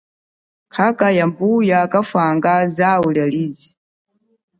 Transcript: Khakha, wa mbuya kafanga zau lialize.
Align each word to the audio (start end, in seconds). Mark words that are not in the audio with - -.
Khakha, 0.73 1.07
wa 1.17 1.25
mbuya 1.29 1.79
kafanga 1.93 2.53
zau 2.75 3.05
lialize. 3.13 3.67